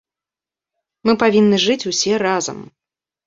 Мы 1.09 1.15
павінны 1.25 1.59
жыць 1.65 1.87
усе 1.91 2.13
разам. 2.25 2.57